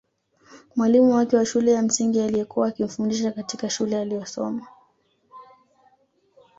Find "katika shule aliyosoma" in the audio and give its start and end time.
3.31-4.67